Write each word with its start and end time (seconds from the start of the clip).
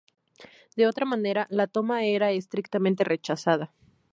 De 0.75 0.87
otra 0.87 1.05
manera, 1.05 1.45
la 1.51 1.67
toma 1.67 2.05
era 2.05 2.31
estrictamente 2.31 3.03
rechazada. 3.03 3.71